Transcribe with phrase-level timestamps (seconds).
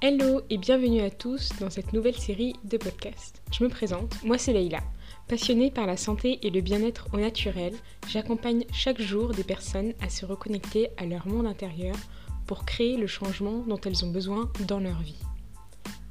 [0.00, 3.42] Hello et bienvenue à tous dans cette nouvelle série de podcasts.
[3.50, 4.78] Je me présente, moi c'est Leïla.
[5.26, 7.74] Passionnée par la santé et le bien-être au naturel,
[8.06, 11.96] j'accompagne chaque jour des personnes à se reconnecter à leur monde intérieur
[12.46, 15.18] pour créer le changement dont elles ont besoin dans leur vie.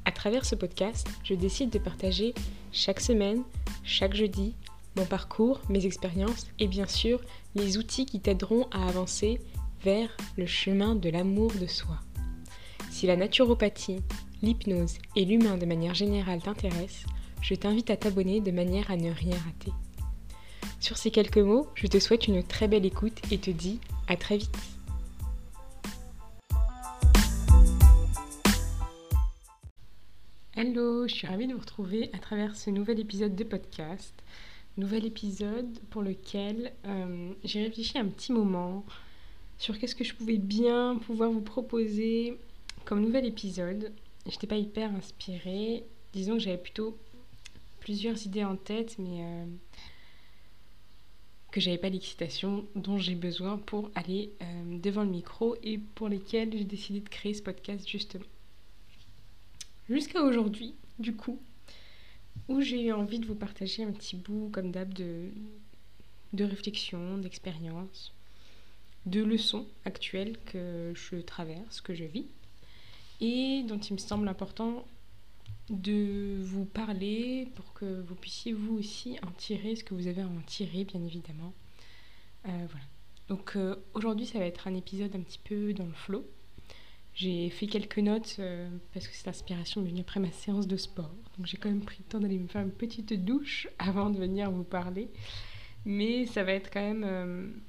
[0.04, 2.34] À travers ce podcast, je décide de partager
[2.72, 3.42] chaque semaine,
[3.84, 4.54] chaque jeudi,
[4.96, 7.22] mon parcours, mes expériences et bien sûr
[7.54, 9.40] les outils qui t'aideront à avancer
[9.82, 11.98] vers le chemin de l'amour de soi.
[12.98, 14.00] Si la naturopathie,
[14.42, 17.06] l'hypnose et l'humain de manière générale t'intéressent,
[17.40, 19.70] je t'invite à t'abonner de manière à ne rien rater.
[20.80, 24.16] Sur ces quelques mots, je te souhaite une très belle écoute et te dis à
[24.16, 24.58] très vite.
[30.56, 34.12] Hello, je suis ravie de vous retrouver à travers ce nouvel épisode de podcast.
[34.76, 38.84] Nouvel épisode pour lequel euh, j'ai réfléchi un petit moment
[39.56, 42.38] sur qu'est-ce que je pouvais bien pouvoir vous proposer
[42.88, 43.92] comme nouvel épisode.
[44.26, 45.84] J'étais pas hyper inspirée.
[46.14, 46.96] Disons que j'avais plutôt
[47.80, 49.44] plusieurs idées en tête, mais euh,
[51.50, 56.08] que j'avais pas l'excitation dont j'ai besoin pour aller euh, devant le micro et pour
[56.08, 58.24] lesquelles j'ai décidé de créer ce podcast justement.
[59.90, 61.38] Jusqu'à aujourd'hui, du coup,
[62.48, 65.28] où j'ai eu envie de vous partager un petit bout, comme d'hab, de,
[66.32, 68.14] de réflexion, d'expérience,
[69.04, 72.24] de leçons actuelles que je traverse, que je vis
[73.20, 74.84] et dont il me semble important
[75.70, 80.22] de vous parler pour que vous puissiez vous aussi en tirer ce que vous avez
[80.22, 81.52] à en tirer, bien évidemment.
[82.46, 82.84] Euh, voilà.
[83.28, 86.24] Donc euh, aujourd'hui, ça va être un épisode un petit peu dans le flow.
[87.14, 90.76] J'ai fait quelques notes euh, parce que cette inspiration m'est venue après ma séance de
[90.76, 91.14] sport.
[91.36, 94.18] Donc j'ai quand même pris le temps d'aller me faire une petite douche avant de
[94.18, 95.10] venir vous parler.
[95.84, 97.60] Mais ça va être quand même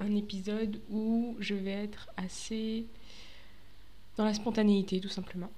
[0.00, 2.86] un épisode où je vais être assez
[4.16, 5.50] dans la spontanéité tout simplement.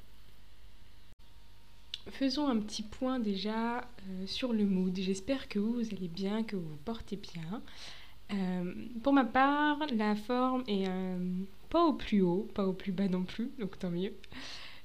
[2.11, 4.95] Faisons un petit point déjà euh, sur le mood.
[4.95, 7.63] J'espère que vous, allez bien, que vous vous portez bien.
[8.33, 11.19] Euh, pour ma part, la forme est euh,
[11.70, 14.13] pas au plus haut, pas au plus bas non plus, donc tant mieux.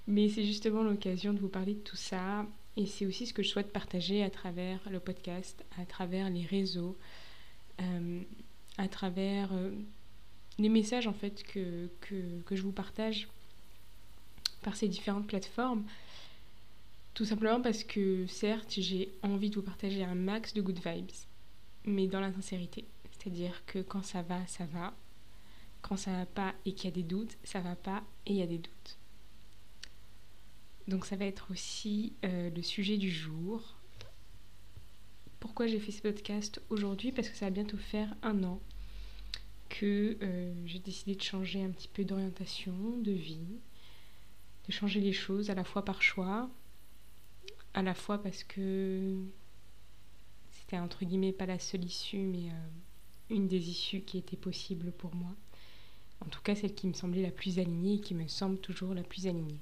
[0.07, 2.45] Mais c'est justement l'occasion de vous parler de tout ça.
[2.77, 6.45] Et c'est aussi ce que je souhaite partager à travers le podcast, à travers les
[6.45, 6.97] réseaux,
[8.77, 9.49] à travers
[10.57, 13.27] les messages en fait que, que je vous partage
[14.61, 15.83] par ces différentes plateformes.
[17.13, 21.11] Tout simplement parce que certes, j'ai envie de vous partager un max de good vibes,
[21.85, 22.85] mais dans la sincérité.
[23.11, 24.93] C'est-à-dire que quand ça va, ça va.
[25.81, 28.37] Quand ça va pas et qu'il y a des doutes, ça va pas et il
[28.37, 28.97] y a des doutes.
[30.87, 33.75] Donc ça va être aussi euh, le sujet du jour.
[35.39, 37.11] Pourquoi j'ai fait ce podcast aujourd'hui?
[37.11, 38.59] Parce que ça va bientôt faire un an
[39.69, 43.59] que euh, j'ai décidé de changer un petit peu d'orientation, de vie,
[44.71, 46.49] changer les choses à la fois par choix,
[47.73, 49.17] à la fois parce que
[50.51, 52.69] c'était entre guillemets pas la seule issue, mais euh,
[53.29, 55.35] une des issues qui était possible pour moi.
[56.25, 58.93] En tout cas, celle qui me semblait la plus alignée et qui me semble toujours
[58.93, 59.59] la plus alignée.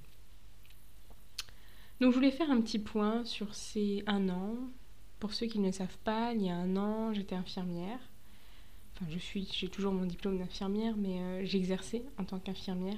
[1.99, 4.55] Donc je voulais faire un petit point sur ces un an.
[5.19, 7.99] Pour ceux qui ne le savent pas, il y a un an, j'étais infirmière.
[8.95, 12.97] Enfin, je suis, j'ai toujours mon diplôme d'infirmière, mais euh, j'exerçais en tant qu'infirmière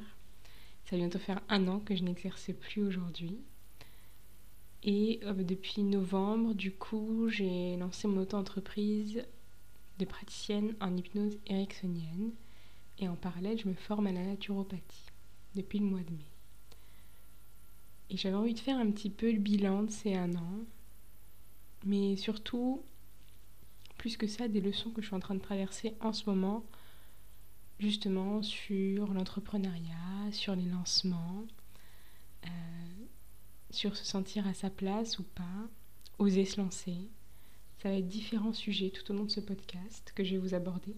[0.89, 3.37] ça va bientôt faire un an que je n'exerce plus aujourd'hui.
[4.81, 9.23] Et euh, depuis novembre, du coup, j'ai lancé mon auto-entreprise
[9.99, 12.31] de praticienne en hypnose ericksonienne.
[12.97, 15.05] Et en parallèle, je me forme à la naturopathie
[15.53, 16.31] depuis le mois de mai.
[18.09, 20.65] Et j'avais envie de faire un petit peu le bilan de ces un an.
[21.85, 22.81] Mais surtout,
[23.99, 26.65] plus que ça, des leçons que je suis en train de traverser en ce moment
[27.79, 31.45] justement sur l'entrepreneuriat, sur les lancements,
[32.45, 32.49] euh,
[33.71, 35.69] sur se sentir à sa place ou pas,
[36.17, 37.09] oser se lancer.
[37.81, 40.53] Ça va être différents sujets tout au long de ce podcast que je vais vous
[40.53, 40.95] aborder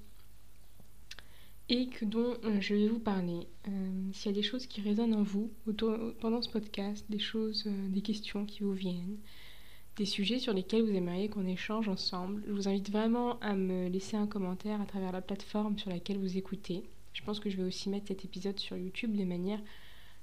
[1.70, 3.47] et que dont euh, je vais vous parler.
[3.67, 5.52] Euh, s'il y a des choses qui résonnent en vous
[6.20, 9.17] pendant ce podcast, des choses, des questions qui vous viennent,
[9.97, 13.88] des sujets sur lesquels vous aimeriez qu'on échange ensemble, je vous invite vraiment à me
[13.88, 16.84] laisser un commentaire à travers la plateforme sur laquelle vous écoutez.
[17.14, 19.59] Je pense que je vais aussi mettre cet épisode sur YouTube de manière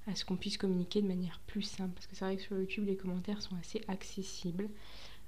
[0.06, 1.92] à ce qu'on puisse communiquer de manière plus simple.
[1.94, 4.70] Parce que c'est vrai que sur YouTube, les commentaires sont assez accessibles.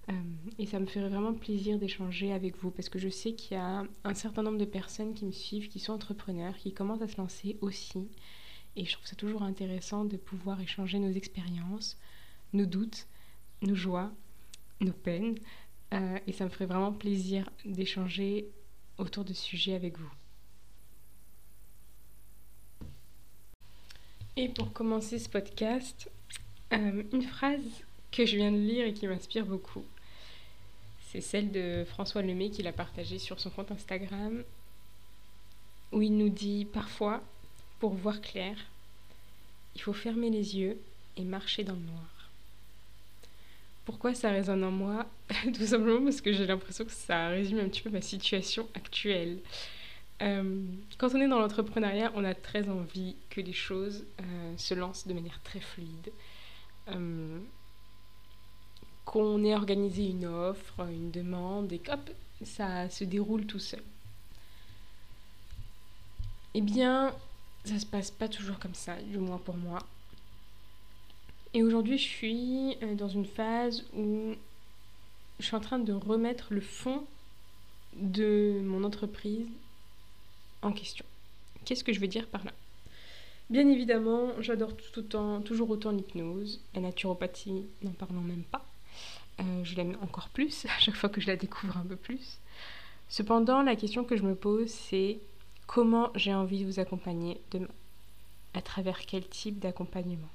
[0.08, 0.14] Euh,
[0.58, 3.60] et ça me ferait vraiment plaisir d'échanger avec vous parce que je sais qu'il y
[3.60, 7.08] a un certain nombre de personnes qui me suivent, qui sont entrepreneurs, qui commencent à
[7.08, 8.08] se lancer aussi.
[8.76, 11.98] Et je trouve ça toujours intéressant de pouvoir échanger nos expériences,
[12.54, 13.06] nos doutes,
[13.62, 14.10] nos joies
[14.80, 15.38] nos peines.
[15.92, 18.46] Euh, et ça me ferait vraiment plaisir d'échanger
[18.98, 20.12] autour de ce sujet avec vous.
[24.36, 26.08] Et pour commencer ce podcast,
[26.72, 29.84] euh, une phrase que je viens de lire et qui m'inspire beaucoup.
[31.10, 34.44] C'est celle de François Lemay qu'il a partagée sur son compte Instagram,
[35.92, 37.20] où il nous dit parfois,
[37.80, 38.56] pour voir clair,
[39.74, 40.80] il faut fermer les yeux
[41.16, 42.19] et marcher dans le noir.
[43.84, 45.06] Pourquoi ça résonne en moi
[45.54, 49.38] Tout simplement parce que j'ai l'impression que ça résume un petit peu ma situation actuelle.
[50.22, 50.62] Euh,
[50.98, 55.06] quand on est dans l'entrepreneuriat, on a très envie que les choses euh, se lancent
[55.06, 56.12] de manière très fluide.
[56.88, 57.38] Euh,
[59.06, 62.10] qu'on ait organisé une offre, une demande, et hop,
[62.44, 63.82] ça se déroule tout seul.
[66.54, 67.14] Eh bien,
[67.64, 69.78] ça se passe pas toujours comme ça, du moins pour moi.
[71.52, 74.34] Et aujourd'hui, je suis dans une phase où
[75.40, 77.04] je suis en train de remettre le fond
[77.96, 79.46] de mon entreprise
[80.62, 81.04] en question.
[81.64, 82.52] Qu'est-ce que je veux dire par là?
[83.48, 88.64] Bien évidemment, j'adore tout autant, toujours autant l'hypnose, la naturopathie, n'en parlons même pas.
[89.40, 92.38] Euh, je l'aime encore plus à chaque fois que je la découvre un peu plus.
[93.08, 95.18] Cependant, la question que je me pose, c'est
[95.66, 97.66] comment j'ai envie de vous accompagner demain?
[98.54, 100.28] À travers quel type d'accompagnement?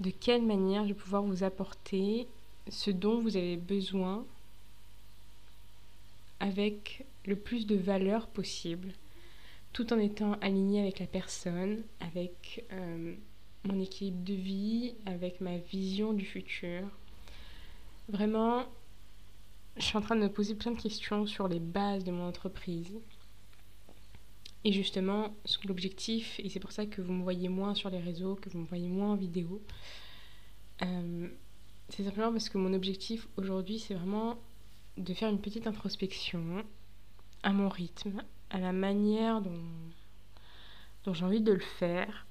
[0.00, 2.26] De quelle manière je vais pouvoir vous apporter
[2.68, 4.24] ce dont vous avez besoin
[6.40, 8.92] avec le plus de valeur possible,
[9.72, 13.14] tout en étant aligné avec la personne, avec euh,
[13.64, 16.82] mon équilibre de vie, avec ma vision du futur.
[18.08, 18.64] Vraiment,
[19.76, 22.28] je suis en train de me poser plein de questions sur les bases de mon
[22.28, 22.92] entreprise.
[24.64, 25.34] Et justement,
[25.64, 28.58] l'objectif, et c'est pour ça que vous me voyez moins sur les réseaux, que vous
[28.58, 29.62] me voyez moins en vidéo,
[30.82, 31.28] euh,
[31.90, 34.38] c'est simplement parce que mon objectif aujourd'hui, c'est vraiment
[34.96, 36.64] de faire une petite introspection
[37.42, 39.60] à mon rythme, à la manière dont,
[41.04, 42.26] dont j'ai envie de le faire,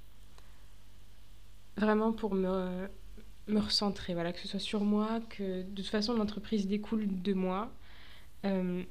[1.77, 2.87] vraiment pour me,
[3.47, 7.33] me recentrer, voilà, que ce soit sur moi, que de toute façon l'entreprise découle de
[7.33, 7.71] moi.
[8.45, 8.83] Euh,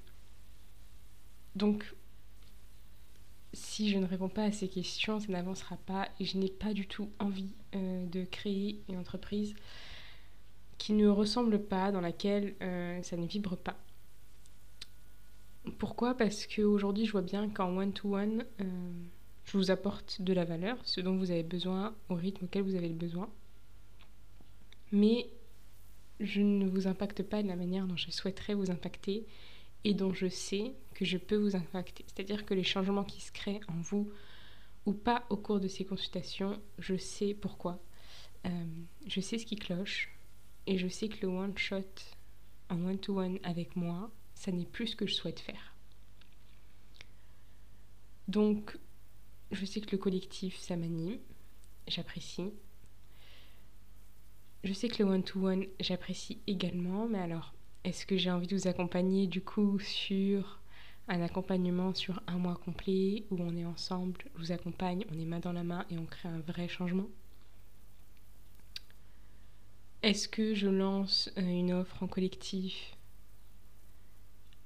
[1.56, 1.92] donc,
[3.52, 6.72] si je ne réponds pas à ces questions, ça n'avancera pas et je n'ai pas
[6.72, 9.54] du tout envie euh, de créer une entreprise
[10.78, 13.76] qui ne ressemble pas, dans laquelle euh, ça ne vibre pas.
[15.78, 16.16] Pourquoi?
[16.16, 18.64] Parce qu'aujourd'hui, je vois bien qu'en one-to-one, euh,
[19.44, 22.74] je vous apporte de la valeur, ce dont vous avez besoin, au rythme auquel vous
[22.74, 23.30] avez le besoin.
[24.90, 25.28] Mais
[26.18, 29.24] je ne vous impacte pas de la manière dont je souhaiterais vous impacter
[29.84, 32.04] et dont je sais que je peux vous impacter.
[32.06, 34.10] C'est-à-dire que les changements qui se créent en vous
[34.86, 37.80] ou pas au cours de ces consultations, je sais pourquoi.
[38.46, 38.64] Euh,
[39.06, 40.10] je sais ce qui cloche,
[40.66, 41.84] et je sais que le one shot
[42.70, 45.76] en one to one avec moi, ça n'est plus ce que je souhaite faire.
[48.28, 48.78] Donc,
[49.50, 51.18] je sais que le collectif, ça m'anime,
[51.86, 52.52] j'apprécie.
[54.64, 57.52] Je sais que le one to one, j'apprécie également, mais alors,
[57.84, 60.60] est-ce que j'ai envie de vous accompagner du coup sur
[61.08, 65.24] un accompagnement sur un mois complet où on est ensemble, je vous accompagne, on est
[65.24, 67.08] main dans la main et on crée un vrai changement?
[70.02, 72.96] Est-ce que je lance euh, une offre en collectif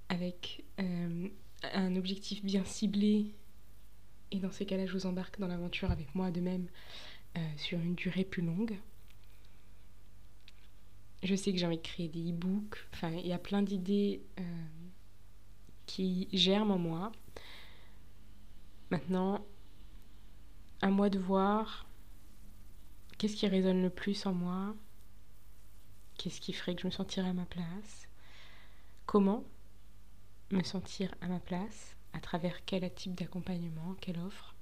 [0.08, 1.28] avec euh,
[1.74, 3.34] un objectif bien ciblé?
[4.30, 6.66] Et dans ces cas-là, je vous embarque dans l'aventure avec moi de même
[7.36, 8.78] euh, sur une durée plus longue.
[11.26, 12.78] Je sais que j'ai envie de créer des e-books.
[12.94, 14.22] Enfin, il y a plein d'idées
[15.86, 17.12] qui germent en moi.
[18.90, 19.44] Maintenant,
[20.80, 21.86] à moi de voir
[23.18, 24.74] qu'est-ce qui résonne le plus en moi,
[26.18, 28.08] Qu'est-ce qui ferait que je me sentirais à ma place
[29.04, 29.44] Comment
[30.50, 34.54] me sentir à ma place À travers quel type d'accompagnement Quelle offre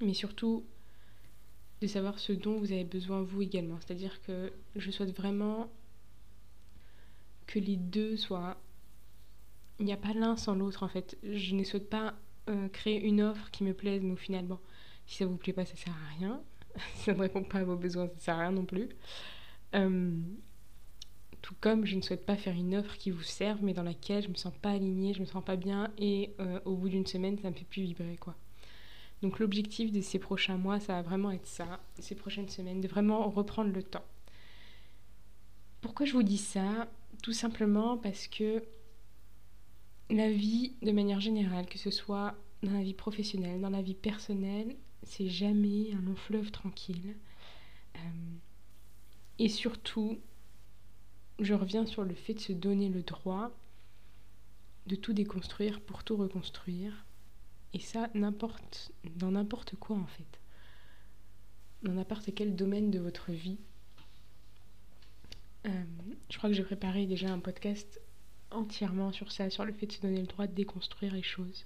[0.00, 0.66] Mais surtout,
[1.82, 3.78] de savoir ce dont vous avez besoin vous également.
[3.80, 5.70] C'est-à-dire que je souhaite vraiment
[7.46, 8.56] que les deux soient...
[9.78, 11.18] Il n'y a pas l'un sans l'autre en fait.
[11.24, 12.14] Je ne souhaite pas
[12.48, 14.58] euh, créer une offre qui me plaise, mais au final, bon,
[15.06, 16.40] si ça vous plaît pas, ça sert à rien.
[16.94, 18.88] si ça ne répond pas à vos besoins, ça sert à rien non plus.
[19.74, 20.16] Euh,
[21.40, 24.22] tout comme je ne souhaite pas faire une offre qui vous serve, mais dans laquelle
[24.22, 27.06] je me sens pas alignée, je me sens pas bien, et euh, au bout d'une
[27.06, 28.36] semaine, ça me fait plus vibrer, quoi.
[29.22, 32.88] Donc l'objectif de ces prochains mois, ça va vraiment être ça, ces prochaines semaines, de
[32.88, 34.04] vraiment reprendre le temps.
[35.80, 36.90] Pourquoi je vous dis ça?
[37.22, 38.64] Tout simplement parce que
[40.10, 43.94] la vie, de manière générale, que ce soit dans la vie professionnelle, dans la vie
[43.94, 47.16] personnelle, c'est jamais un long fleuve tranquille.
[47.96, 47.98] Euh,
[49.38, 50.18] et surtout,
[51.38, 53.50] je reviens sur le fait de se donner le droit
[54.86, 57.04] de tout déconstruire pour tout reconstruire.
[57.74, 60.40] Et ça, n'importe, dans n'importe quoi en fait.
[61.82, 63.58] dans n'importe quel domaine de votre vie.
[65.66, 65.84] Euh,
[66.30, 68.00] je crois que j'ai préparé déjà un podcast
[68.50, 71.64] entièrement sur ça, sur le fait de se donner le droit de déconstruire les choses,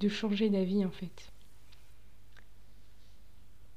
[0.00, 1.30] de changer d'avis en fait.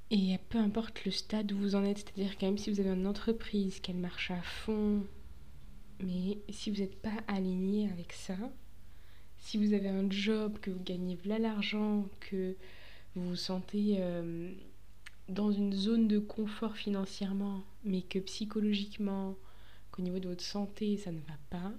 [0.10, 2.92] Et peu importe le stade où vous en êtes, c'est-à-dire quand même si vous avez
[2.92, 5.06] une entreprise, qu'elle marche à fond,
[6.02, 8.38] mais si vous n'êtes pas aligné avec ça,
[9.48, 12.58] si vous avez un job, que vous gagnez de l'argent, que
[13.16, 14.52] vous vous sentez euh,
[15.30, 19.38] dans une zone de confort financièrement, mais que psychologiquement,
[19.92, 21.72] qu'au niveau de votre santé, ça ne va pas,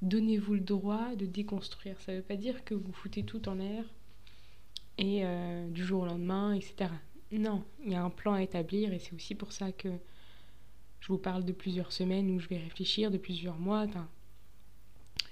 [0.00, 2.00] donnez-vous le droit de déconstruire.
[2.00, 3.84] Ça ne veut pas dire que vous foutez tout en l'air
[4.98, 6.88] et euh, du jour au lendemain, etc.
[7.32, 9.88] Non, il y a un plan à établir et c'est aussi pour ça que
[11.00, 13.88] je vous parle de plusieurs semaines où je vais réfléchir, de plusieurs mois.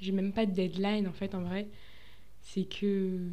[0.00, 1.68] J'ai même pas de deadline en fait en vrai.
[2.42, 3.30] C'est que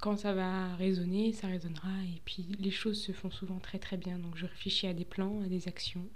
[0.00, 3.96] quand ça va résonner, ça résonnera et puis les choses se font souvent très très
[3.96, 4.18] bien.
[4.18, 6.06] Donc je réfléchis à des plans, à des actions.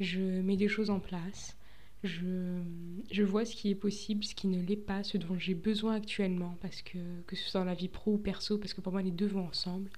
[0.00, 1.56] Je mets des choses en place
[2.04, 5.94] je, vois ce qui est possible, ce qui ne l'est pas, ce dont j'ai besoin
[5.94, 8.92] actuellement, parce que que ce soit dans la vie pro ou perso, parce que pour
[8.92, 9.90] moi les deux vont ensemble.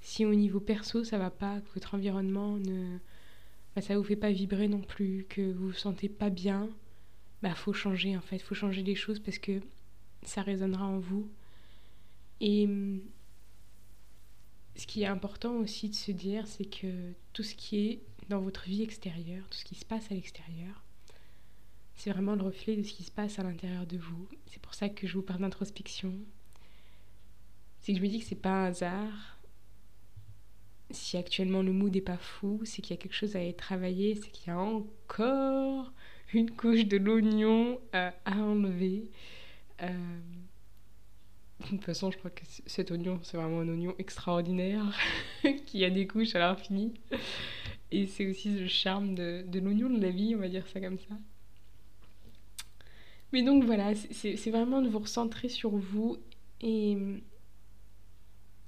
[0.00, 2.98] Si au niveau perso ça va pas, que votre environnement ne,
[3.74, 6.68] bah, ça vous fait pas vibrer non plus, que vous vous sentez pas bien,
[7.46, 9.60] bah faut changer en fait, faut changer les choses parce que
[10.22, 11.30] ça résonnera en vous.
[12.40, 12.68] Et
[14.74, 18.40] ce qui est important aussi de se dire, c'est que tout ce qui est dans
[18.40, 20.82] votre vie extérieure, tout ce qui se passe à l'extérieur,
[21.94, 24.28] c'est vraiment le reflet de ce qui se passe à l'intérieur de vous.
[24.46, 26.12] C'est pour ça que je vous parle d'introspection.
[27.80, 29.38] C'est que je me dis que c'est pas un hasard.
[30.90, 33.54] Si actuellement le mood n'est pas fou, c'est qu'il y a quelque chose à y
[33.54, 35.92] travailler, c'est qu'il y a encore
[36.36, 39.10] une couche de l'oignon à, enlever.
[39.82, 39.88] Euh,
[41.60, 44.84] de toute façon, je crois que cet oignon, c'est vraiment un oignon extraordinaire
[45.66, 46.92] qui a des couches à l'infini.
[47.90, 50.80] Et c'est aussi le charme de, de l'oignon de la vie, on va dire ça
[50.80, 51.16] comme ça.
[53.32, 56.16] Mais donc voilà, c'est vraiment de vous recentrer sur vous
[56.60, 56.96] et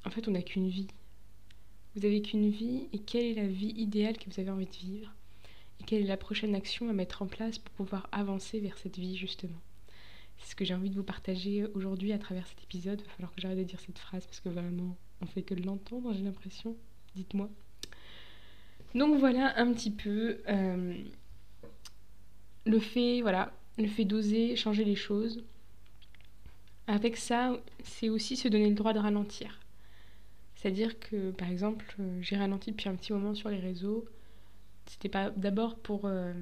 [0.05, 0.89] en fait on n'a qu'une vie.
[1.95, 4.77] Vous avez qu'une vie et quelle est la vie idéale que vous avez envie de
[4.77, 5.15] vivre?
[5.81, 8.99] Et quelle est la prochaine action à mettre en place pour pouvoir avancer vers cette
[8.99, 9.61] vie justement?
[10.39, 13.01] C'est ce que j'ai envie de vous partager aujourd'hui à travers cet épisode.
[13.01, 15.55] Il va falloir que j'arrête de dire cette phrase parce que vraiment on fait que
[15.55, 16.77] l'entendre j'ai l'impression.
[17.17, 17.49] Dites-moi.
[18.95, 20.95] Donc voilà un petit peu euh,
[22.65, 25.43] le fait, voilà, le fait d'oser changer les choses.
[26.87, 29.61] Avec ça, c'est aussi se donner le droit de ralentir.
[30.57, 34.05] C'est-à-dire que, par exemple, euh, j'ai ralenti depuis un petit moment sur les réseaux.
[34.89, 36.33] C'était pas d'abord pour euh,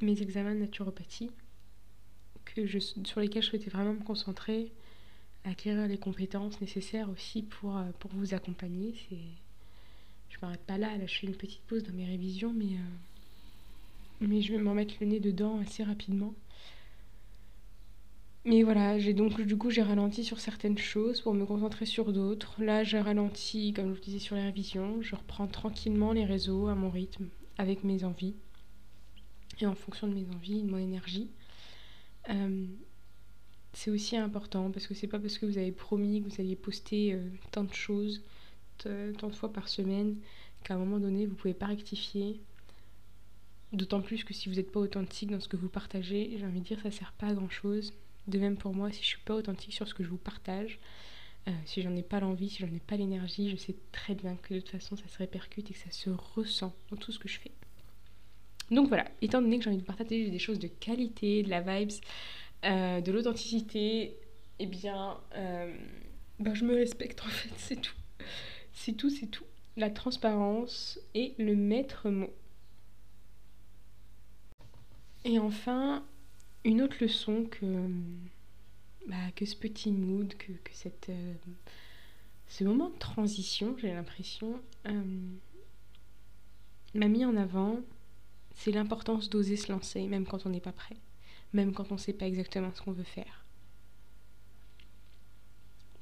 [0.00, 1.30] mes examens de naturopathie,
[2.44, 4.72] que je, sur lesquels je souhaitais vraiment me concentrer,
[5.44, 8.94] acquérir les compétences nécessaires aussi pour, euh, pour vous accompagner.
[9.08, 9.18] C'est...
[10.30, 12.76] Je m'arrête pas là, là je fais une petite pause dans mes révisions, mais,
[14.20, 16.34] mais je vais m'en mettre le nez dedans assez rapidement.
[18.46, 22.12] Mais voilà, j'ai donc du coup j'ai ralenti sur certaines choses pour me concentrer sur
[22.12, 22.62] d'autres.
[22.62, 25.00] Là, j'ai ralenti, comme je vous disais, sur les révisions.
[25.00, 28.34] Je reprends tranquillement les réseaux à mon rythme, avec mes envies
[29.60, 31.30] et en fonction de mes envies, de mon énergie.
[32.30, 32.66] Euh,
[33.72, 36.56] c'est aussi important parce que c'est pas parce que vous avez promis que vous alliez
[36.56, 38.22] poster euh, tant de choses,
[38.78, 40.16] tant de fois par semaine,
[40.62, 42.40] qu'à un moment donné vous pouvez pas rectifier.
[43.72, 46.60] D'autant plus que si vous n'êtes pas authentique dans ce que vous partagez, j'ai envie
[46.60, 47.92] de dire ça sert pas à grand chose.
[48.28, 50.78] De même pour moi, si je suis pas authentique sur ce que je vous partage,
[51.46, 54.36] euh, si j'en ai pas l'envie, si j'en ai pas l'énergie, je sais très bien
[54.36, 57.18] que de toute façon ça se répercute et que ça se ressent dans tout ce
[57.18, 57.52] que je fais.
[58.70, 61.60] Donc voilà, étant donné que j'ai envie de partager des choses de qualité, de la
[61.60, 61.90] vibes,
[62.64, 64.16] euh, de l'authenticité,
[64.58, 65.76] eh bien, euh,
[66.38, 67.94] ben, je me respecte en fait, c'est tout.
[68.72, 69.44] C'est tout, c'est tout.
[69.76, 72.32] La transparence est le maître mot.
[75.24, 76.04] Et enfin,
[76.64, 77.88] une autre leçon que,
[79.06, 81.34] bah, que ce petit mood, que, que cette, euh,
[82.48, 85.30] ce moment de transition, j'ai l'impression, euh,
[86.94, 87.80] m'a mis en avant,
[88.54, 90.96] c'est l'importance d'oser se lancer, même quand on n'est pas prêt,
[91.52, 93.44] même quand on ne sait pas exactement ce qu'on veut faire.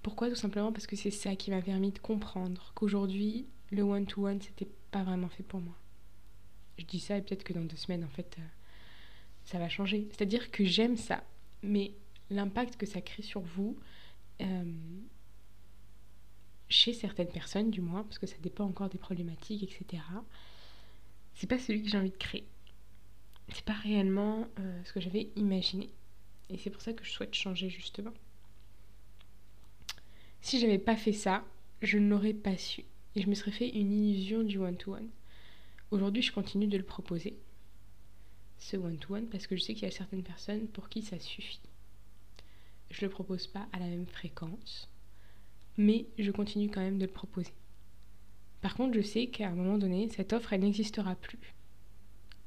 [0.02, 0.28] Pourquoi?
[0.28, 4.68] Tout simplement parce que c'est ça qui m'a permis de comprendre qu'aujourd'hui, le one-to-one, c'était
[4.90, 5.74] pas vraiment fait pour moi.
[6.76, 8.42] Je dis ça et peut-être que dans deux semaines, en fait, euh,
[9.44, 10.08] ça va changer.
[10.10, 11.22] C'est-à-dire que j'aime ça,
[11.62, 11.92] mais
[12.32, 13.76] l'impact que ça crée sur vous,
[14.40, 14.64] euh,
[16.68, 20.02] chez certaines personnes du moins, parce que ça dépend encore des problématiques, etc.,
[21.34, 22.46] c'est pas celui que j'ai envie de créer.
[23.48, 25.90] C'est pas réellement euh, ce que j'avais imaginé.
[26.50, 28.12] Et c'est pour ça que je souhaite changer justement.
[30.40, 31.44] Si j'avais pas fait ça,
[31.80, 32.84] je ne l'aurais pas su.
[33.14, 35.08] et je me serais fait une illusion du one-to-one.
[35.90, 37.38] Aujourd'hui, je continue de le proposer,
[38.58, 41.60] ce one-to-one, parce que je sais qu'il y a certaines personnes pour qui ça suffit.
[42.92, 44.88] Je ne le propose pas à la même fréquence,
[45.76, 47.52] mais je continue quand même de le proposer.
[48.60, 51.54] Par contre, je sais qu'à un moment donné, cette offre, elle n'existera plus.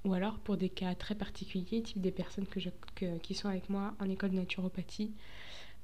[0.05, 2.45] Ou alors pour des cas très particuliers, type des personnes
[3.21, 5.11] qui sont avec moi en école de naturopathie,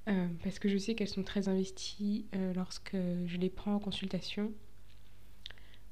[0.07, 3.79] euh, parce que je sais qu'elles sont très investies euh, lorsque je les prends en
[3.79, 4.51] consultation,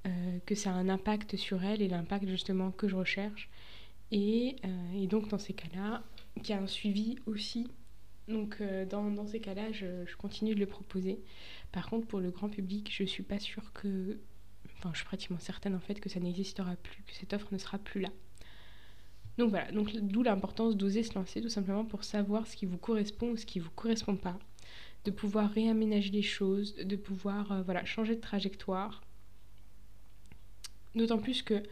[0.08, 3.50] euh, que ça a un impact sur elles et l'impact justement que je recherche.
[4.12, 4.56] Et,
[5.08, 6.04] donc dans ces cas-là,
[6.44, 7.68] qu'il y a un suivi aussi.
[8.30, 11.20] Donc dans, ces cas-là, je, je, continue de le proposer.
[11.72, 14.20] Par contre, pour le grand public, je suis pas sûre que...
[14.78, 17.58] Enfin, je suis pratiquement certaine en fait que ça n'existera plus, que cette offre ne
[17.58, 18.10] sera plus là.
[19.40, 22.78] Donc voilà, donc d'où l'importance d'oser se lancer tout simplement pour savoir ce qui vous
[22.78, 24.38] correspond ou ce qui ne vous correspond pas,
[25.06, 29.02] de pouvoir réaménager les choses, de pouvoir euh, voilà, changer de trajectoire.
[30.94, 31.64] D'autant plus que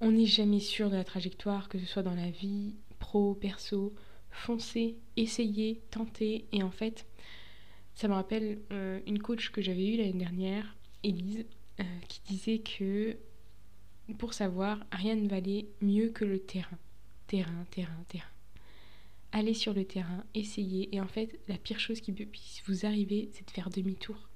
[0.00, 3.94] on n'est jamais sûr de la trajectoire, que ce soit dans la vie, pro, perso,
[4.38, 6.46] foncez, essayez, tentez.
[6.52, 7.06] Et en fait,
[7.94, 11.44] ça me rappelle euh, une coach que j'avais eue l'année dernière, Elise,
[11.80, 13.16] euh, qui disait que
[14.14, 16.78] pour savoir, rien ne valait mieux que le terrain.
[17.26, 18.24] Terrain, terrain, terrain.
[19.32, 23.28] Allez sur le terrain, essayez, et en fait, la pire chose qui puisse vous arriver,
[23.32, 24.28] c'est de faire demi-tour.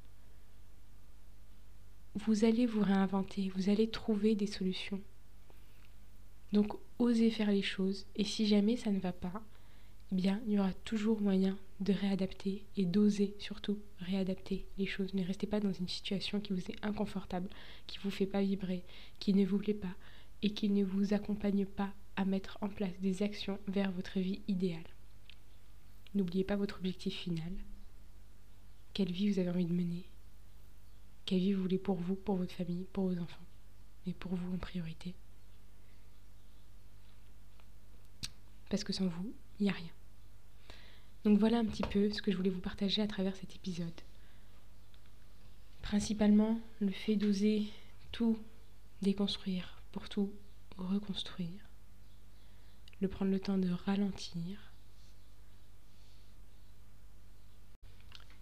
[2.14, 5.00] Vous allez vous réinventer, vous allez trouver des solutions.
[6.52, 9.42] Donc, osez faire les choses, et si jamais ça ne va pas,
[10.12, 15.14] bien, il y aura toujours moyen de réadapter et d'oser surtout réadapter les choses.
[15.14, 17.48] Ne restez pas dans une situation qui vous est inconfortable,
[17.86, 18.84] qui ne vous fait pas vibrer,
[19.18, 19.94] qui ne vous plaît pas
[20.42, 24.42] et qui ne vous accompagne pas à mettre en place des actions vers votre vie
[24.48, 24.82] idéale.
[26.14, 27.52] N'oubliez pas votre objectif final.
[28.92, 30.04] Quelle vie vous avez envie de mener?
[31.24, 33.46] Quelle vie vous voulez pour vous, pour votre famille, pour vos enfants
[34.06, 35.14] Mais pour vous en priorité?
[38.68, 39.90] Parce que sans vous, il n'y a rien.
[41.24, 44.00] Donc voilà un petit peu ce que je voulais vous partager à travers cet épisode.
[45.80, 47.68] Principalement le fait d'oser
[48.10, 48.38] tout
[49.02, 50.32] déconstruire pour tout
[50.78, 51.68] reconstruire.
[53.00, 54.72] Le prendre le temps de ralentir.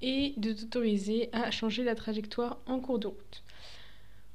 [0.02, 3.42] Et de t'autoriser à changer la trajectoire en cours de route.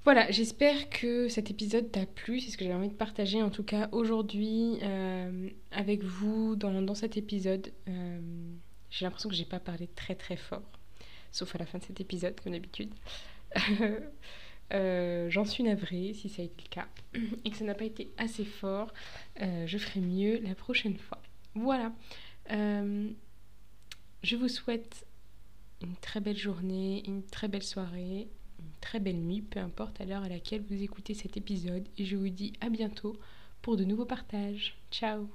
[0.06, 3.50] Voilà, j'espère que cet épisode t'a plu, c'est ce que j'avais envie de partager en
[3.50, 7.74] tout cas aujourd'hui euh, avec vous dans, cet épisode.
[7.90, 8.20] Euh,
[8.92, 10.62] j'ai l'impression que j'ai pas parlé très très fort,
[11.32, 12.94] sauf à la fin de cet épisode comme d'habitude.
[14.74, 16.88] Euh, j'en suis navrée si ça a été le cas
[17.46, 18.92] et que ça n'a pas été assez fort.
[19.40, 21.22] je ferai mieux la prochaine fois.
[21.54, 21.94] Voilà.
[22.50, 25.06] je vous souhaite
[25.84, 28.28] une très belle journée, une très belle soirée
[28.86, 31.88] très belle nuit, peu importe à l'heure à laquelle vous écoutez cet épisode.
[31.98, 33.18] Et je vous dis à bientôt
[33.64, 34.78] pour de nouveaux partages.
[34.92, 35.28] Ciao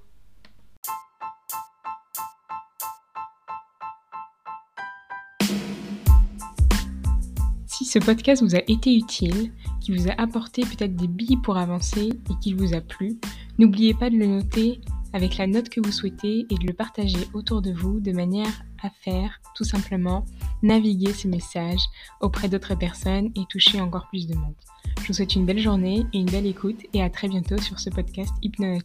[7.67, 11.57] Si ce podcast vous a été utile, qui vous a apporté peut-être des billes pour
[11.57, 13.19] avancer et qu'il vous a plu,
[13.59, 14.81] n'oubliez pas de le noter
[15.13, 18.63] avec la note que vous souhaitez et de le partager autour de vous de manière
[18.83, 20.25] à faire tout simplement
[20.63, 21.81] naviguer ce message
[22.21, 24.55] auprès d'autres personnes et toucher encore plus de monde.
[25.03, 27.79] Je vous souhaite une belle journée et une belle écoute et à très bientôt sur
[27.79, 28.79] ce podcast Hypno